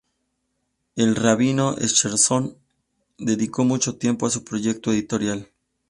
El 0.95 1.15
Rabino 1.15 1.75
Schneerson 1.77 2.57
dedicó 3.19 3.65
mucho 3.65 3.97
tiempo 3.97 4.25
a 4.25 4.31
su 4.31 4.43
proyecto 4.43 4.91
editorial. 4.91 5.49